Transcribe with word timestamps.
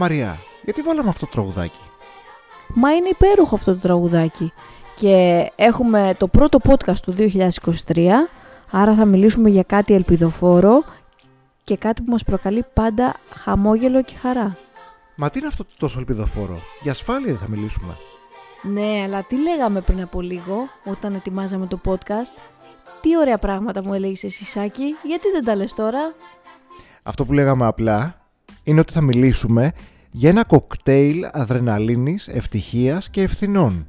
Μαριά, 0.00 0.38
γιατί 0.64 0.80
βάλαμε 0.80 1.08
αυτό 1.08 1.26
το 1.26 1.32
τραγουδάκι; 1.32 1.80
Μα 2.74 2.94
είναι 2.94 3.08
υπέροχο 3.08 3.54
αυτό 3.54 3.72
το 3.72 3.78
τραγουδάκι. 3.80 4.52
Και 4.96 5.46
έχουμε 5.56 6.14
το 6.18 6.28
πρώτο 6.28 6.58
podcast 6.68 6.96
του 7.02 7.14
2023, 7.86 8.08
άρα 8.70 8.94
θα 8.94 9.04
μιλήσουμε 9.04 9.48
για 9.48 9.62
κάτι 9.62 9.94
ελπιδοφόρο 9.94 10.84
και 11.64 11.76
κάτι 11.76 12.02
που 12.02 12.10
μας 12.10 12.24
προκαλεί 12.24 12.64
πάντα 12.72 13.14
χαμόγελο 13.34 14.02
και 14.02 14.14
χαρά. 14.20 14.56
Μα 15.16 15.30
τι 15.30 15.38
είναι 15.38 15.48
αυτό 15.48 15.64
το 15.64 15.70
τόσο 15.78 15.98
ελπιδοφόρο, 15.98 16.58
για 16.82 16.92
ασφάλεια 16.92 17.26
δεν 17.26 17.38
θα 17.38 17.48
μιλήσουμε. 17.48 17.96
Ναι, 18.62 19.02
αλλά 19.04 19.22
τι 19.22 19.36
λέγαμε 19.36 19.80
πριν 19.80 20.02
από 20.02 20.20
λίγο 20.20 20.68
όταν 20.84 21.14
ετοιμάζαμε 21.14 21.66
το 21.66 21.80
podcast; 21.84 22.38
Τι 23.00 23.16
ωραία 23.18 23.38
πράγματα 23.38 23.84
μου 23.84 23.94
έλεγες 23.94 24.24
εσύ 24.24 24.44
Σάκη, 24.44 24.96
γιατί 25.02 25.30
δεν 25.32 25.44
τα 25.44 25.54
λες 25.56 25.74
τώρα; 25.74 26.14
Αυτό 27.02 27.24
που 27.24 27.32
λέγαμε 27.32 27.66
απλά 27.66 28.27
είναι 28.62 28.80
ότι 28.80 28.92
θα 28.92 29.00
μιλήσουμε 29.00 29.72
για 30.10 30.28
ένα 30.28 30.44
κοκτέιλ 30.44 31.28
αδρεναλίνης, 31.32 32.28
ευτυχίας 32.28 33.10
και 33.10 33.22
ευθυνών. 33.22 33.86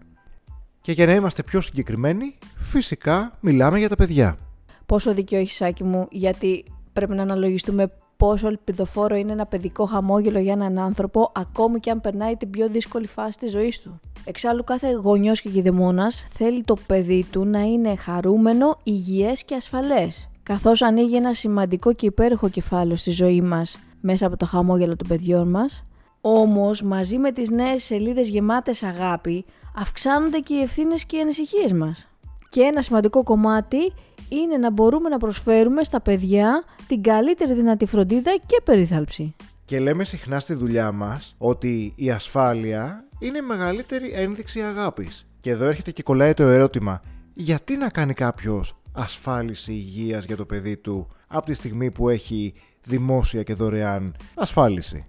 Και 0.82 0.92
για 0.92 1.06
να 1.06 1.14
είμαστε 1.14 1.44
πιο 1.44 1.62
συγκεκριμένοι, 1.62 2.38
φυσικά 2.56 3.38
μιλάμε 3.40 3.80
για 3.80 3.90
τα 3.90 3.96
παιδιά. 3.96 4.38
Πόσο 4.86 5.14
δίκιο 5.14 5.38
έχεις 5.38 5.56
Σάκη 5.56 5.84
μου, 5.84 6.08
γιατί 6.12 6.66
πρέπει 6.94 7.16
να 7.16 7.22
αναλογιστούμε 7.22 7.92
πόσο 8.18 8.48
ελπιδοφόρο 8.48 9.16
είναι 9.16 9.32
ένα 9.32 9.46
παιδικό 9.46 9.86
χαμόγελο 9.86 10.40
για 10.40 10.54
έναν 10.54 10.80
άνθρωπο, 10.80 11.32
ακόμη 11.36 11.80
και 11.80 11.92
αν 11.92 12.02
περνάει 12.02 12.36
την 12.36 12.50
πιο 12.50 12.70
δύσκολη 12.70 13.08
φάση 13.08 13.38
της 13.38 13.52
ζωής 13.52 13.82
του. 13.82 14.00
Εξάλλου, 14.26 14.64
κάθε 14.64 14.92
γονιός 14.92 15.42
και 15.42 15.50
γηδεμόνας 15.50 16.28
θέλει 16.32 16.64
το 16.64 16.78
παιδί 16.88 17.26
του 17.32 17.46
να 17.46 17.60
είναι 17.60 17.96
χαρούμενο, 17.96 18.78
υγιές 18.84 19.44
και 19.44 19.56
ασφαλές. 19.56 20.30
Καθώς 20.44 20.82
ανοίγει 20.82 21.16
ένα 21.16 21.34
σημαντικό 21.34 21.94
και 21.94 22.06
υπέροχο 22.06 22.50
κεφάλαιο 22.50 22.96
στη 22.96 23.12
ζωή 23.12 23.42
μας 23.42 23.78
μέσα 24.02 24.26
από 24.26 24.38
το 24.38 24.46
χαμόγελο 24.46 24.96
των 24.96 25.08
παιδιών 25.08 25.50
μας, 25.50 25.84
όμως 26.22 26.82
μαζί 26.84 27.18
με 27.18 27.32
τις 27.32 27.50
νέες 27.50 27.84
σελίδες 27.84 28.30
γεμάτες 28.30 28.84
αγάπη 28.84 29.46
αυξάνονται 29.76 30.40
και 30.40 30.54
οι 30.54 30.62
ευθύνες 30.62 31.06
και 31.06 31.18
οι 31.18 31.20
ανησυχίες 31.20 31.74
μας. 31.74 32.08
Και 32.50 32.62
ένα 32.62 32.82
σημαντικό 32.82 33.24
κομμάτι 33.24 33.94
είναι 34.30 34.58
να 34.58 34.72
μπορούμε 34.72 35.10
να 35.10 35.18
προσφέρουμε 35.18 35.84
στα 35.84 36.02
παιδιά 36.02 36.64
την 36.88 37.02
καλύτερη 37.02 37.54
δυνατή 37.54 37.86
φροντίδα 37.86 38.32
και 38.46 38.62
περίθαλψη. 38.64 39.36
Και 39.66 39.80
λέμε 39.80 40.04
συχνά 40.04 40.40
στη 40.40 40.54
δουλειά 40.54 40.92
μας 40.92 41.36
ότι 41.38 41.94
η 41.96 42.12
ασφάλεια 42.12 43.06
είναι 43.20 43.38
η 43.38 43.42
μεγαλύτερη 43.42 44.12
ένδειξη 44.14 44.62
αγάπης. 44.62 45.28
Και 45.40 45.50
εδώ 45.50 45.66
έρχεται 45.66 45.92
και 45.92 46.04
κολλάει 46.04 46.34
το 46.34 46.44
ερώτημα, 46.44 47.02
γιατί 47.34 47.78
να 47.78 47.90
κάνει 47.90 48.14
κάποιος 48.14 48.79
ασφάλιση 49.00 49.72
υγείας 49.72 50.26
για 50.26 50.36
το 50.36 50.46
παιδί 50.46 50.78
του 50.78 51.08
από 51.28 51.46
τη 51.46 51.54
στιγμή 51.54 51.92
που 51.92 52.10
έχει 52.10 52.54
δημόσια 52.86 53.44
και 53.44 53.54
δωρεάν 53.54 54.16
ασφάλιση. 54.36 55.06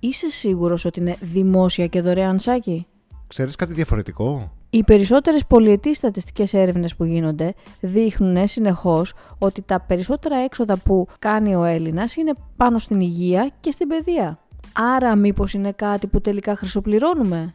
Είσαι 0.00 0.30
σίγουρος 0.30 0.84
ότι 0.84 1.00
είναι 1.00 1.16
δημόσια 1.20 1.86
και 1.86 2.00
δωρεάν 2.00 2.38
σάκι; 2.38 2.86
Ξέρεις 3.26 3.56
κάτι 3.56 3.72
διαφορετικό; 3.72 4.52
Οι 4.70 4.84
περισσότερες 4.84 5.46
πολυετή 5.46 5.94
στατιστικές 5.94 6.54
έρευνες 6.54 6.96
που 6.96 7.04
γίνονται 7.04 7.54
δείχνουν 7.80 8.48
συνεχώς 8.48 9.14
ότι 9.38 9.62
τα 9.62 9.80
περισσότερα 9.80 10.36
έξοδα 10.36 10.76
που 10.76 11.06
κάνει 11.18 11.54
ο 11.54 11.64
Έλληνας 11.64 12.16
είναι 12.16 12.32
πάνω 12.56 12.78
στην 12.78 13.00
υγεία 13.00 13.50
και 13.60 13.70
στην 13.70 13.88
παιδεία. 13.88 14.38
Άρα 14.72 15.16
μήπως 15.16 15.54
είναι 15.54 15.72
κάτι 15.72 16.06
που 16.06 16.20
τελικά 16.20 16.56
χρυσοπληρώνουμε; 16.56 17.54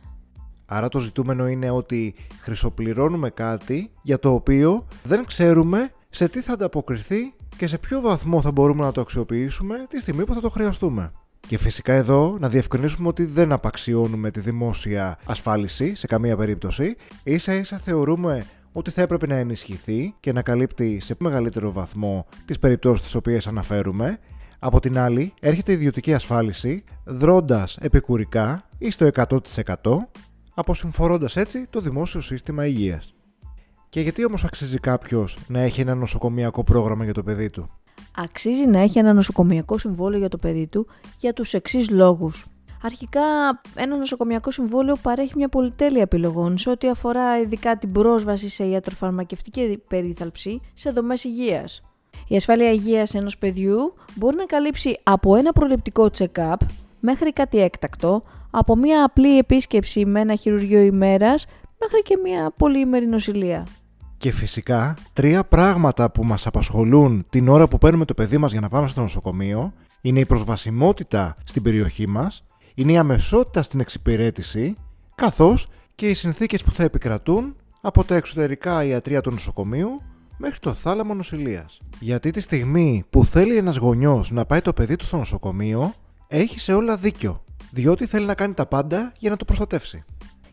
Άρα 0.70 0.90
το 0.90 1.00
ζητούμενο 1.00 1.48
είναι 1.48 1.70
ότι 1.70 2.16
χρυσοπληρώνουμε 2.42 3.30
κάτι 3.30 3.92
για 4.02 4.20
το 4.20 4.34
οποίο 4.34 4.88
δεν 5.04 5.26
ξέρουμε 5.26 5.92
σε 6.10 6.28
τι 6.28 6.42
θα 6.42 6.54
ανταποκριθεί 6.54 7.34
και 7.58 7.68
σε 7.68 7.78
ποιο 7.78 8.02
βαθμό 8.02 8.42
θα 8.42 8.52
μπορούμε 8.52 8.84
να 8.84 8.92
το 8.92 9.02
αξιοποιήσουμε 9.02 9.86
τη 9.90 10.00
στιγμή 10.00 10.26
που 10.26 10.34
θα 10.34 10.42
το 10.42 10.50
χρειαστούμε. 10.50 11.12
Και 11.48 11.58
φυσικά 11.58 11.94
εδώ 11.94 12.38
να 12.40 12.50
διευκρινίσουμε 12.50 13.08
ότι 13.08 13.26
δεν 13.26 13.52
απαξιώνουμε 13.52 14.32
τη 14.32 14.40
δημόσια 14.40 15.18
ασφάλιση 15.26 15.96
σε 15.96 16.08
καμία 16.08 16.38
περίπτωση. 16.38 16.96
Ίσα 17.24 17.54
ίσα 17.54 17.78
θεωρούμε 17.78 18.46
ότι 18.72 18.92
θα 18.92 19.02
έπρεπε 19.02 19.28
να 19.28 19.36
ενισχυθεί 19.36 20.16
και 20.20 20.32
να 20.32 20.42
καλύπτει 20.42 21.00
σε 21.00 21.16
μεγαλύτερο 21.20 21.72
βαθμό 21.72 22.26
τις 22.46 22.60
περιπτώσεις 22.60 23.02
τις 23.02 23.16
οποίες 23.16 23.48
αναφέρουμε. 23.48 24.20
Από 24.60 24.80
την 24.80 24.98
άλλη, 24.98 25.34
έρχεται 25.40 25.72
η 25.72 25.76
ιδιωτική 25.76 26.14
ασφάλιση, 26.14 26.84
δρώντας 27.06 27.78
επικουρικά 27.82 28.70
ή 28.78 28.92
στο 28.92 29.10
100% 29.14 29.38
αποσυμφορώντας 30.60 31.36
έτσι 31.36 31.68
το 31.70 31.82
δημόσιο 31.82 32.22
σύστημα 32.22 32.66
υγείας. 32.66 33.14
Και 33.90 34.02
γιατί 34.02 34.26
όμως 34.26 34.44
αξίζει 34.44 34.80
κάποιος 34.80 35.40
να 35.48 35.60
έχει 35.60 35.82
ένα 35.82 35.96
νοσοκομιακό 35.96 36.64
πρόγραμμα 36.64 37.04
για 37.04 37.14
το 37.14 37.24
παιδί 37.24 37.50
του; 37.50 37.70
Αξίζει 38.16 38.66
να 38.66 38.80
έχει 38.80 39.00
ένα 39.00 39.14
νοσοκομιακό 39.14 39.78
συμβόλαιο 39.78 40.20
για 40.20 40.30
το 40.30 40.38
παιδί 40.38 40.68
του 40.68 40.88
για 41.18 41.34
τους 41.34 41.54
εξής 41.54 41.90
λόγους. 41.90 42.46
Αρχικά, 42.82 43.22
ένα 43.76 43.98
νοσοκομιακό 43.98 44.52
συμβόλαιο 44.52 44.96
παρέχει 45.02 45.34
μια 45.36 45.50
πολυτέλεια 45.50 46.02
επιλογών 46.02 46.58
σε 46.58 46.70
ό,τι 46.70 46.90
αφορά 46.90 47.40
ειδικά 47.40 47.78
την 47.78 47.92
πρόσβαση 47.92 48.50
σε 48.50 48.66
ιατροφαρμακευτική 48.66 49.82
περίθαλψη 49.88 50.62
σε 50.74 50.90
δομές 50.90 51.24
υγείας. 51.24 51.82
Η 52.28 52.36
ασφάλεια 52.36 52.72
υγείας 52.72 53.14
ενός 53.14 53.38
παιδιού 53.38 53.94
μπορεί 54.16 54.36
να 54.36 54.46
καλύψει 54.46 55.00
από 55.04 55.36
ένα 55.36 55.54
προληπτικό 55.54 56.10
check-up 56.18 56.56
μέχρι 57.00 57.34
κάτι 57.34 57.60
έκτακτο, 57.60 58.24
από 58.52 58.76
μια 58.76 59.04
απλή 59.04 59.38
επίσκεψη 59.38 60.06
με 60.06 60.20
ένα 60.20 60.36
χειρουργείο 60.36 60.80
ημέρας 60.80 61.46
μέχρι 61.80 62.02
και 62.02 62.18
μια 62.24 62.54
πολυήμερη 62.58 63.06
νοσηλεία. 63.06 63.66
Και 64.18 64.32
φυσικά, 64.32 64.94
τρία 65.14 65.44
πράγματα 65.44 66.12
που 66.12 66.24
μας 66.24 66.48
απασχολούν 66.48 67.26
την 67.30 67.48
ώρα 67.48 67.68
που 67.68 67.78
παίρνουμε 67.78 68.06
το 68.06 68.14
παιδί 68.14 68.38
μας 68.38 68.52
για 68.52 68.62
να 68.62 68.70
πάμε 68.70 68.88
στο 68.88 69.02
νοσοκομείο 69.02 69.74
είναι 70.02 70.20
η 70.20 70.26
προσβασιμότητα 70.26 71.36
στην 71.44 71.62
περιοχή 71.62 72.08
μας, 72.08 72.44
είναι 72.76 72.92
η 72.92 72.98
αμεσότητα 72.98 73.62
στην 73.62 73.80
εξυπηρέτηση, 73.80 74.76
καθώς 75.16 75.68
και 75.96 76.10
οι 76.10 76.14
συνθήκες 76.14 76.64
που 76.64 76.72
θα 76.72 76.84
επικρατούν 76.84 77.56
από 77.82 78.04
τα 78.04 78.16
εξωτερικά 78.16 78.84
ιατρία 78.84 79.22
του 79.22 79.32
νοσοκομείου 79.32 80.02
μέχρι 80.38 80.60
το 80.60 80.74
θάλαμο 80.74 81.14
νοσηλείας. 81.14 81.82
Γιατί 82.00 82.32
τη 82.32 82.40
στιγμή 82.40 83.04
που 83.10 83.26
θέλει 83.26 83.58
ένας 83.58 83.78
γονιός 83.78 84.32
να 84.32 84.46
πάει 84.46 84.62
το 84.62 84.74
παιδί 84.74 84.96
του 84.96 85.06
στο 85.06 85.18
νοσοκομείο, 85.18 85.94
έχει 86.28 86.60
σε 86.60 86.74
όλα 86.74 86.96
δίκιο, 86.96 87.44
διότι 87.72 88.06
θέλει 88.06 88.26
να 88.26 88.36
κάνει 88.36 88.54
τα 88.54 88.66
πάντα 88.66 89.12
για 89.18 89.30
να 89.30 89.36
το 89.36 89.46
προστατεύσει. 89.46 90.04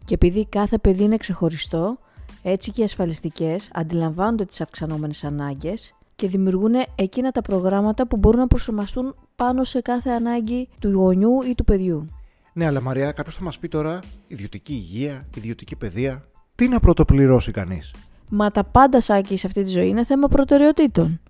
Και 0.04 0.14
επειδή 0.14 0.46
κάθε 0.46 0.78
παιδί 0.78 1.02
είναι 1.02 1.16
ξεχωριστό, 1.16 1.98
έτσι 2.42 2.70
και 2.70 2.80
οι 2.80 2.84
ασφαλιστικές 2.84 3.70
αντιλαμβάνονται 3.72 4.44
τις 4.44 4.60
αυξανόμενες 4.60 5.24
ανάγκες 5.24 5.94
και 6.16 6.28
δημιουργούν 6.28 6.72
εκείνα 6.94 7.30
τα 7.30 7.40
προγράμματα 7.40 8.06
που 8.06 8.16
μπορούν 8.16 8.40
να 8.40 8.46
προσαρμοστούν 8.46 9.14
πάνω 9.36 9.64
σε 9.64 9.80
κάθε 9.80 10.10
ανάγκη 10.10 10.68
του 10.78 10.90
γονιού 10.90 11.42
ή 11.42 11.54
του 11.54 11.64
παιδιού. 11.64 12.08
Ναι, 12.52 12.66
αλλά 12.66 12.80
Μαρία, 12.80 13.12
κάποιος 13.12 13.34
θα 13.34 13.42
μας 13.42 13.58
πει 13.58 13.68
τώρα 13.68 13.98
ιδιωτική 14.26 14.72
υγεία, 14.72 15.26
ιδιωτική 15.36 15.76
παιδεία. 15.76 16.24
Τι 16.54 16.68
να 16.68 16.80
πρωτοπληρώσει 16.80 17.50
κανείς; 17.50 17.94
Μα 18.28 18.50
τα 18.50 18.64
πάντα 18.64 19.00
σάκι 19.00 19.36
σε 19.36 19.46
αυτή 19.46 19.62
τη 19.62 19.70
ζωή 19.70 19.88
είναι 19.88 20.04
θέμα 20.04 20.28
προτεραιοτήτων. 20.28 21.20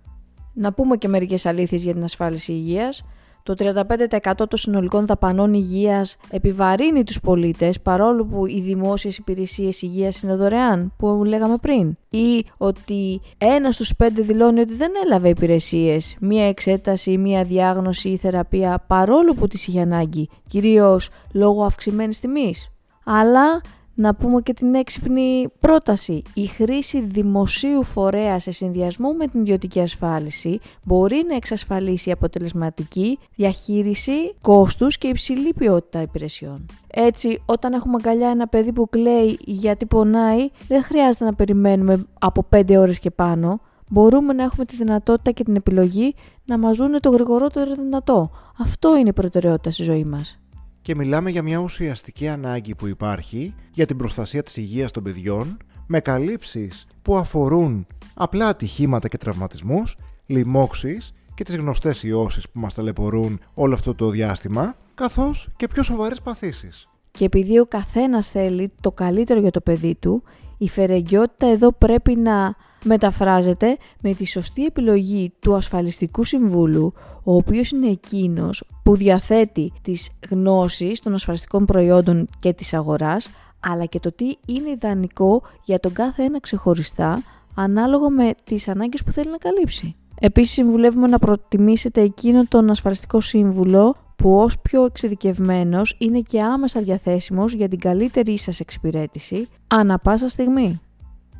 Να 0.53 0.73
πούμε 0.73 0.97
και 0.97 1.07
μερικές 1.07 1.45
αλήθειες 1.45 1.83
για 1.83 1.93
την 1.93 2.03
ασφάλιση 2.03 2.51
υγείας. 2.51 3.05
Το 3.45 3.53
35% 3.57 4.31
των 4.35 4.57
συνολικών 4.57 5.05
δαπανών 5.05 5.53
υγείας 5.53 6.17
επιβαρύνει 6.29 7.03
τους 7.03 7.19
πολίτες 7.19 7.81
παρόλο 7.81 8.25
που 8.25 8.45
οι 8.45 8.61
δημόσιες 8.61 9.17
υπηρεσίες 9.17 9.81
υγείας 9.81 10.21
είναι 10.21 10.35
δωρεάν 10.35 10.93
που 10.97 11.23
λέγαμε 11.23 11.57
πριν 11.57 11.97
ή 12.09 12.45
ότι 12.57 13.21
ένας 13.37 13.73
στους 13.73 13.95
πέντε 13.95 14.21
δηλώνει 14.21 14.59
ότι 14.59 14.73
δεν 14.73 14.91
έλαβε 15.05 15.29
υπηρεσίες, 15.29 16.15
μία 16.19 16.47
εξέταση, 16.47 17.17
μία 17.17 17.43
διάγνωση 17.43 18.09
ή 18.09 18.17
θεραπεία 18.17 18.83
παρόλο 18.87 19.33
που 19.33 19.47
τις 19.47 19.67
είχε 19.67 19.81
ανάγκη, 19.81 20.29
κυρίως 20.47 21.09
λόγω 21.31 21.63
αυξημένης 21.63 22.19
τιμής. 22.19 22.69
Αλλά 23.03 23.61
να 23.95 24.15
πούμε 24.15 24.41
και 24.41 24.53
την 24.53 24.75
έξυπνη 24.75 25.47
πρόταση. 25.59 26.21
Η 26.33 26.45
χρήση 26.45 27.01
δημοσίου 27.01 27.83
φορέα 27.83 28.39
σε 28.39 28.51
συνδυασμό 28.51 29.11
με 29.11 29.27
την 29.27 29.39
ιδιωτική 29.39 29.79
ασφάλιση 29.79 30.59
μπορεί 30.83 31.23
να 31.27 31.35
εξασφαλίσει 31.35 32.11
αποτελεσματική 32.11 33.19
διαχείριση 33.35 34.35
κόστους 34.41 34.97
και 34.97 35.07
υψηλή 35.07 35.53
ποιότητα 35.53 36.01
υπηρεσιών. 36.01 36.65
Έτσι, 36.87 37.41
όταν 37.45 37.73
έχουμε 37.73 37.95
αγκαλιά 37.99 38.29
ένα 38.29 38.47
παιδί 38.47 38.73
που 38.73 38.89
κλαίει 38.89 39.37
γιατί 39.41 39.85
πονάει, 39.85 40.49
δεν 40.67 40.83
χρειάζεται 40.83 41.25
να 41.25 41.33
περιμένουμε 41.33 42.05
από 42.19 42.47
5 42.55 42.75
ώρες 42.77 42.99
και 42.99 43.11
πάνω. 43.11 43.59
Μπορούμε 43.87 44.33
να 44.33 44.43
έχουμε 44.43 44.65
τη 44.65 44.75
δυνατότητα 44.75 45.31
και 45.31 45.43
την 45.43 45.55
επιλογή 45.55 46.15
να 46.45 46.57
μας 46.57 46.77
δουν 46.77 46.99
το 46.99 47.09
γρηγορότερο 47.09 47.73
δυνατό. 47.73 48.29
Αυτό 48.59 48.97
είναι 48.97 49.09
η 49.09 49.13
προτεραιότητα 49.13 49.71
στη 49.71 49.83
ζωή 49.83 50.03
μας 50.03 50.39
και 50.85 50.95
μιλάμε 50.95 51.29
για 51.29 51.43
μια 51.43 51.57
ουσιαστική 51.57 52.27
ανάγκη 52.27 52.75
που 52.75 52.87
υπάρχει 52.87 53.53
για 53.71 53.85
την 53.85 53.97
προστασία 53.97 54.43
της 54.43 54.57
υγείας 54.57 54.91
των 54.91 55.03
παιδιών 55.03 55.57
με 55.87 55.99
καλύψεις 55.99 56.87
που 57.01 57.17
αφορούν 57.17 57.87
απλά 58.13 58.47
ατυχήματα 58.47 59.07
και 59.07 59.17
τραυματισμούς, 59.17 59.97
λοιμώξεις 60.25 61.11
και 61.33 61.43
τις 61.43 61.55
γνωστές 61.55 62.03
ιώσεις 62.03 62.49
που 62.49 62.59
μας 62.59 62.73
ταλαιπωρούν 62.73 63.39
όλο 63.53 63.73
αυτό 63.73 63.95
το 63.95 64.09
διάστημα, 64.09 64.77
καθώς 64.95 65.49
και 65.55 65.67
πιο 65.67 65.83
σοβαρές 65.83 66.21
παθήσεις. 66.21 66.89
Και 67.11 67.25
επειδή 67.25 67.59
ο 67.59 67.65
καθένας 67.65 68.29
θέλει 68.29 68.71
το 68.81 68.91
καλύτερο 68.91 69.39
για 69.39 69.51
το 69.51 69.61
παιδί 69.61 69.95
του, 69.95 70.23
Η 70.57 70.69
φερεγγιότητα 70.69 71.47
εδώ 71.47 71.71
πρέπει 71.71 72.15
να 72.15 72.55
μεταφράζεται 72.83 73.77
με 74.01 74.13
τη 74.13 74.25
σωστή 74.27 74.65
επιλογή 74.65 75.33
του 75.39 75.55
ασφαλιστικού 75.55 76.23
συμβούλου, 76.23 76.93
ο 77.23 77.35
οποίος 77.35 77.69
είναι 77.69 77.89
εκείνος 77.89 78.63
που 78.83 78.95
διαθέτει 78.95 79.73
τις 79.81 80.11
γνώσεις 80.29 81.01
των 81.01 81.13
ασφαλιστικών 81.13 81.65
προϊόντων 81.65 82.27
και 82.39 82.53
της 82.53 82.73
αγοράς, 82.73 83.29
αλλά 83.59 83.85
και 83.85 83.99
το 83.99 84.11
τι 84.11 84.25
είναι 84.45 84.69
ιδανικό 84.69 85.41
για 85.63 85.79
τον 85.79 85.93
κάθε 85.93 86.23
ένα 86.23 86.39
ξεχωριστά, 86.39 87.21
ανάλογα 87.55 88.09
με 88.09 88.33
τις 88.43 88.67
ανάγκες 88.67 89.03
που 89.03 89.11
θέλει 89.11 89.31
να 89.31 89.37
καλύψει. 89.37 89.95
Επίσης 90.19 90.53
συμβουλεύουμε 90.53 91.07
να 91.07 91.19
προτιμήσετε 91.19 92.01
εκείνο 92.01 92.45
τον 92.47 92.69
ασφαλιστικό 92.69 93.19
σύμβουλο 93.19 93.95
που 94.15 94.37
ως 94.37 94.59
πιο 94.59 94.85
εξειδικευμένος 94.85 95.95
είναι 95.97 96.19
και 96.19 96.41
άμεσα 96.41 96.81
διαθέσιμος 96.81 97.53
για 97.53 97.67
την 97.67 97.79
καλύτερη 97.79 98.37
σας 98.37 98.59
εξυπηρέτηση 98.59 99.47
ανά 99.67 99.99
πάσα 99.99 100.29
στιγμή. 100.29 100.79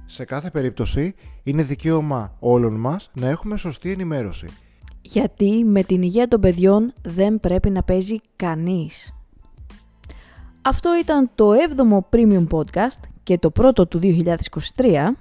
Σε 0.05 0.25
κάθε 0.25 0.49
περίπτωση 0.49 1.13
είναι 1.43 1.63
δικαίωμα 1.63 2.35
όλων 2.39 2.73
μας 2.73 3.11
να 3.13 3.27
έχουμε 3.27 3.57
σωστή 3.57 3.91
ενημέρωση. 3.91 4.47
Γιατί 5.01 5.63
με 5.63 5.83
την 5.83 6.01
υγεία 6.01 6.27
των 6.27 6.39
παιδιών 6.39 6.93
δεν 7.01 7.39
πρέπει 7.39 7.69
να 7.69 7.83
παίζει 7.83 8.17
κανείς. 8.35 9.13
Αυτό 10.61 10.97
ήταν 11.01 11.29
το 11.35 11.51
7ο 11.53 11.99
Premium 12.09 12.47
Podcast 12.47 12.99
και 13.23 13.37
το 13.37 13.51
πρώτο 13.51 13.87
του 13.87 13.99
2023. 14.01 15.15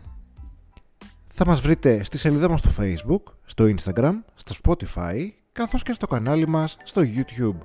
Θα 1.28 1.46
μας 1.46 1.60
βρείτε 1.60 2.04
στη 2.04 2.18
σελίδα 2.18 2.48
μας 2.48 2.60
στο 2.60 2.70
Facebook, 2.78 3.22
στο 3.44 3.64
Instagram, 3.64 4.12
στο 4.34 4.54
Spotify, 4.62 5.28
καθώς 5.54 5.82
και 5.82 5.92
στο 5.92 6.06
κανάλι 6.06 6.48
μας 6.48 6.76
στο 6.84 7.02
YouTube. 7.02 7.58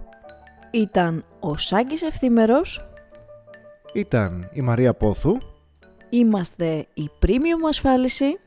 Ήταν 0.72 1.26
ο 1.40 1.58
Σάκης 1.58 2.02
Ευθύμερος. 2.02 2.90
Ήταν 3.94 4.50
η 4.54 4.62
Μαρία 4.62 4.94
Πόθου. 4.94 5.38
Είμαστε 6.10 6.88
η 6.94 7.10
Premium 7.26 7.68
Ασφάλιση. 7.70 8.40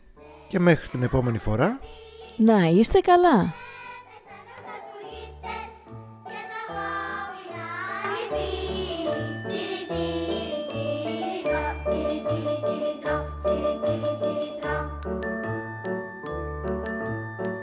Και 0.48 0.58
μέχρι 0.58 0.88
την 0.88 1.02
επόμενη 1.02 1.38
φορά... 1.38 1.78
Να 2.36 2.66
είστε 2.66 3.00
καλά! 3.00 3.54
Thank 8.34 8.68
you; 8.68 8.71